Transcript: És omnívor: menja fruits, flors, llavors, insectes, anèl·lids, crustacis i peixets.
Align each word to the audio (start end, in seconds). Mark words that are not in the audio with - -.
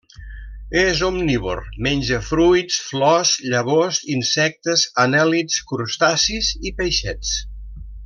És 0.83 1.01
omnívor: 1.07 1.61
menja 1.87 2.19
fruits, 2.29 2.79
flors, 2.87 3.35
llavors, 3.53 4.01
insectes, 4.17 4.89
anèl·lids, 5.07 5.63
crustacis 5.75 6.55
i 6.71 6.77
peixets. 6.83 7.41